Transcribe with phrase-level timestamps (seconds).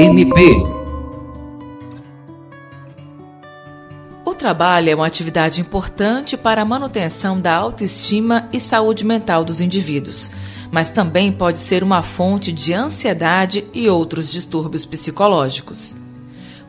[0.00, 0.32] MP.
[4.24, 9.60] O trabalho é uma atividade importante para a manutenção da autoestima e saúde mental dos
[9.60, 10.30] indivíduos,
[10.72, 15.94] mas também pode ser uma fonte de ansiedade e outros distúrbios psicológicos.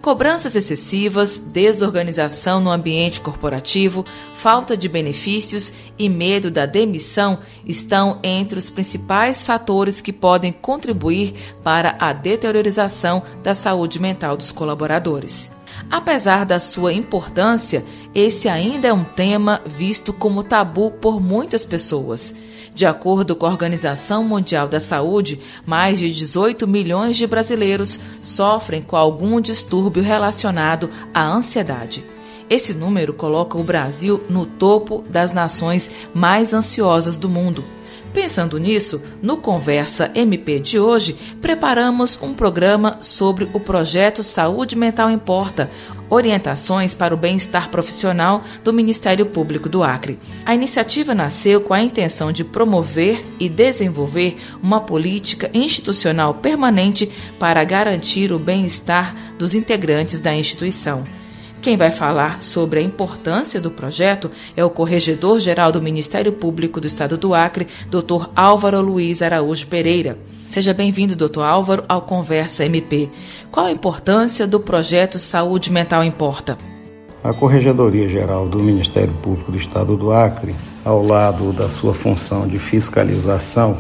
[0.02, 8.57] Cobranças excessivas, desorganização no ambiente corporativo, falta de benefícios e medo da demissão estão entre
[8.57, 15.51] os principais fatores que podem contribuir para a deteriorização da saúde mental dos colaboradores.
[15.89, 22.33] Apesar da sua importância, esse ainda é um tema visto como tabu por muitas pessoas.
[22.74, 28.82] De acordo com a Organização Mundial da Saúde, mais de 18 milhões de brasileiros sofrem
[28.82, 32.03] com algum distúrbio relacionado à ansiedade.
[32.50, 37.64] Esse número coloca o Brasil no topo das nações mais ansiosas do mundo.
[38.14, 45.10] Pensando nisso, no Conversa MP de hoje, preparamos um programa sobre o projeto Saúde Mental
[45.10, 45.70] Importa,
[46.12, 50.20] orientações para o bem-estar profissional do Ministério Público do Acre.
[50.45, 57.64] A iniciativa nasceu com a intenção de promover e desenvolver uma política institucional permanente para
[57.64, 61.04] garantir o bem-estar dos integrantes da instituição.
[61.62, 66.88] Quem vai falar sobre a importância do projeto é o Corregedor-Geral do Ministério Público do
[66.88, 68.30] Estado do Acre, Dr.
[68.36, 70.17] Álvaro Luiz Araújo Pereira.
[70.48, 71.44] Seja bem-vindo, Dr.
[71.44, 73.09] Álvaro, ao Conversa MP.
[73.52, 76.58] Qual a importância do projeto Saúde Mental Importa?
[77.23, 82.48] A Corregedoria Geral do Ministério Público do Estado do Acre, ao lado da sua função
[82.48, 83.78] de fiscalização,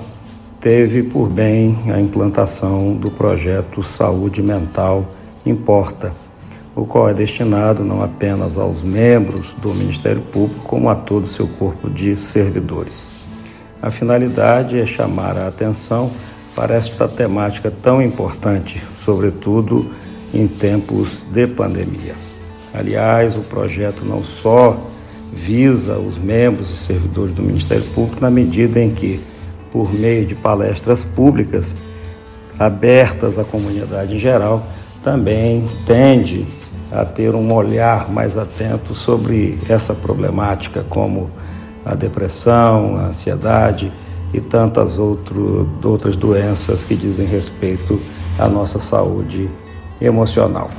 [0.59, 5.03] teve por bem a implantação do projeto Saúde Mental
[5.43, 6.20] Importa
[6.75, 11.27] o qual é destinado não apenas aos membros do Ministério Público, como a todo o
[11.27, 13.03] seu corpo de servidores.
[13.81, 16.11] A finalidade é chamar a atenção
[16.55, 19.91] para esta temática tão importante, sobretudo
[20.33, 22.15] em tempos de pandemia.
[22.73, 24.77] Aliás, o projeto não só
[25.33, 29.19] visa os membros e servidores do Ministério Público na medida em que,
[29.71, 31.73] por meio de palestras públicas
[32.59, 34.65] abertas à comunidade em geral,
[35.03, 36.45] também tende
[36.91, 41.31] a ter um olhar mais atento sobre essa problemática, como
[41.85, 43.91] a depressão, a ansiedade
[44.33, 47.99] e tantas outro, outras doenças que dizem respeito
[48.37, 49.49] à nossa saúde
[49.99, 50.69] emocional.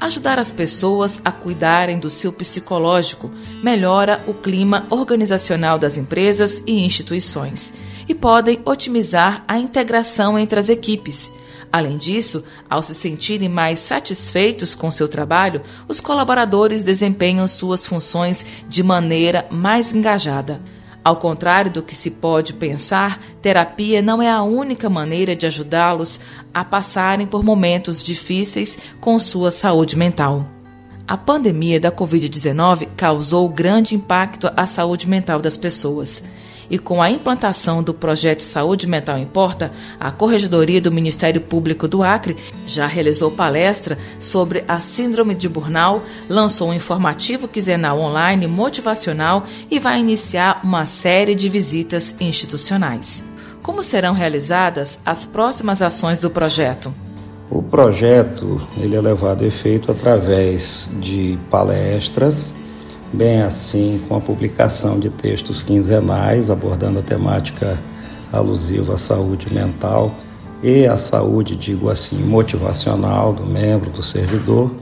[0.00, 3.30] Ajudar as pessoas a cuidarem do seu psicológico
[3.62, 7.74] melhora o clima organizacional das empresas e instituições
[8.08, 11.32] e podem otimizar a integração entre as equipes
[11.72, 18.44] Além disso, ao se sentirem mais satisfeitos com seu trabalho, os colaboradores desempenham suas funções
[18.68, 20.58] de maneira mais engajada.
[21.04, 26.20] Ao contrário do que se pode pensar, terapia não é a única maneira de ajudá-los
[26.52, 30.46] a passarem por momentos difíceis com sua saúde mental.
[31.06, 36.24] A pandemia da Covid-19 causou grande impacto à saúde mental das pessoas
[36.70, 42.02] e com a implantação do projeto Saúde Mental Importa, a Corregedoria do Ministério Público do
[42.02, 42.36] Acre
[42.66, 49.78] já realizou palestra sobre a Síndrome de Burnout, lançou um informativo quinzenal online motivacional e
[49.78, 53.24] vai iniciar uma série de visitas institucionais.
[53.62, 56.92] Como serão realizadas as próximas ações do projeto?
[57.50, 62.52] O projeto ele é levado a efeito através de palestras,
[63.12, 67.78] bem assim com a publicação de textos quinzenais abordando a temática
[68.32, 70.14] alusiva à saúde mental
[70.62, 74.72] e à saúde, digo assim, motivacional do membro, do servidor,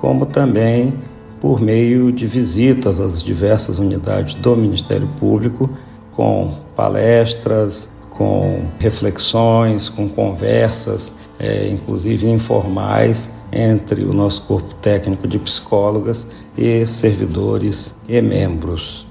[0.00, 0.94] como também
[1.40, 5.68] por meio de visitas às diversas unidades do Ministério Público,
[6.12, 15.38] com palestras, com reflexões, com conversas, é, inclusive informais, entre o nosso corpo técnico de
[15.38, 19.06] psicólogas e servidores e membros.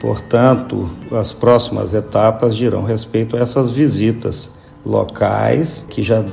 [0.00, 4.50] Portanto, as próximas etapas dirão respeito a essas visitas
[4.84, 6.24] locais que já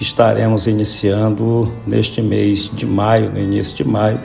[0.00, 4.18] estaremos iniciando neste mês de maio, no início de maio,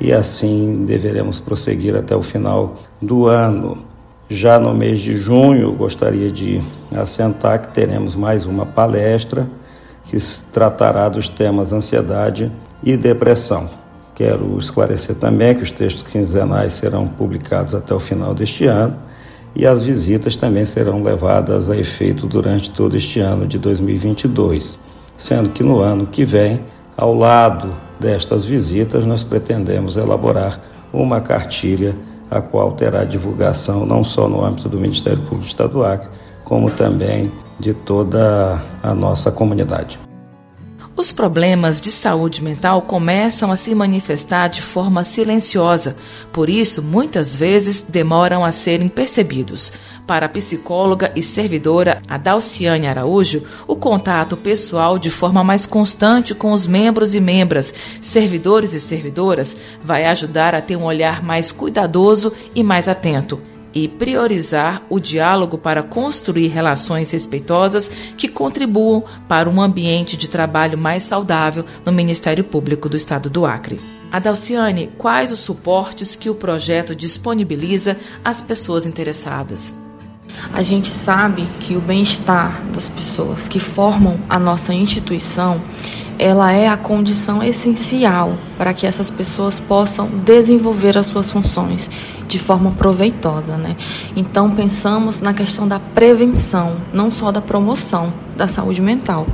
[0.00, 3.84] e assim deveremos prosseguir até o final do ano.
[4.30, 6.62] Já no mês de junho, gostaria de
[6.94, 9.48] assentar que teremos mais uma palestra
[10.08, 10.16] que
[10.50, 12.50] tratará dos temas ansiedade
[12.82, 13.70] e depressão.
[14.14, 18.96] Quero esclarecer também que os textos quinzenais serão publicados até o final deste ano
[19.54, 24.78] e as visitas também serão levadas a efeito durante todo este ano de 2022,
[25.16, 26.60] sendo que no ano que vem,
[26.96, 30.60] ao lado destas visitas, nós pretendemos elaborar
[30.92, 31.94] uma cartilha
[32.30, 36.00] a qual terá divulgação não só no âmbito do Ministério Público Estadual,
[36.44, 39.98] como também de toda a nossa comunidade.
[40.98, 45.94] Os problemas de saúde mental começam a se manifestar de forma silenciosa,
[46.32, 49.72] por isso, muitas vezes demoram a serem percebidos.
[50.08, 56.50] Para a psicóloga e servidora Adalciane Araújo, o contato pessoal de forma mais constante com
[56.52, 62.32] os membros e membras, servidores e servidoras, vai ajudar a ter um olhar mais cuidadoso
[62.56, 63.38] e mais atento
[63.74, 70.78] e priorizar o diálogo para construir relações respeitosas que contribuam para um ambiente de trabalho
[70.78, 73.80] mais saudável no Ministério Público do Estado do Acre.
[74.10, 79.76] Adalciane, quais os suportes que o projeto disponibiliza às pessoas interessadas?
[80.52, 85.60] A gente sabe que o bem-estar das pessoas que formam a nossa instituição
[86.18, 91.88] ela é a condição essencial para que essas pessoas possam desenvolver as suas funções
[92.26, 93.76] de forma proveitosa, né?
[94.16, 99.26] Então pensamos na questão da prevenção, não só da promoção da saúde mental.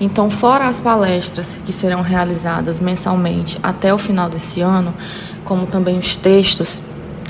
[0.00, 4.92] Então, fora as palestras que serão realizadas mensalmente até o final desse ano,
[5.44, 6.82] como também os textos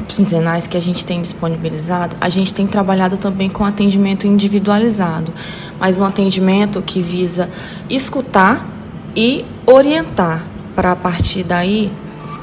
[0.09, 5.33] quinzenais que a gente tem disponibilizado, a gente tem trabalhado também com atendimento individualizado,
[5.79, 7.49] mas um atendimento que visa
[7.91, 8.82] escutar
[9.15, 11.91] e orientar para a partir daí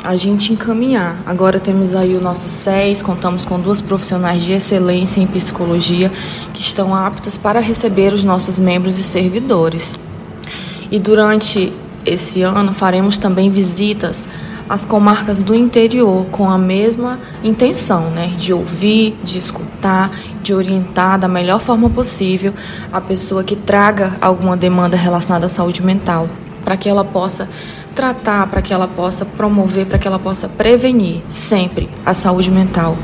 [0.03, 1.21] a gente encaminhar.
[1.25, 6.11] Agora temos aí o nosso SES, contamos com duas profissionais de excelência em psicologia
[6.53, 9.99] que estão aptas para receber os nossos membros e servidores.
[10.89, 11.73] E durante
[12.05, 14.29] esse ano faremos também visitas
[14.69, 20.11] às comarcas do interior com a mesma intenção, né, de ouvir, de escutar,
[20.41, 22.53] de orientar da melhor forma possível
[22.93, 26.29] a pessoa que traga alguma demanda relacionada à saúde mental
[26.69, 27.49] para que ela possa
[27.95, 32.95] tratar, para que ela possa promover, para que ela possa prevenir sempre a saúde mental.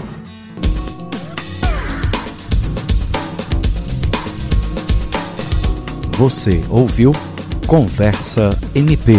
[6.12, 7.12] Você ouviu
[7.66, 9.14] Conversa MP,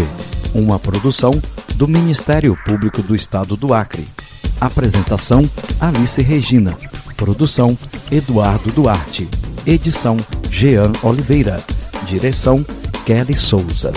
[0.54, 1.32] uma produção
[1.74, 4.06] do Ministério Público do Estado do Acre.
[4.60, 5.50] Apresentação
[5.80, 6.78] Alice Regina.
[7.16, 7.76] Produção
[8.12, 9.28] Eduardo Duarte.
[9.66, 10.16] Edição
[10.48, 11.60] Jean Oliveira.
[12.06, 12.64] Direção
[13.04, 13.92] Kelly Souza.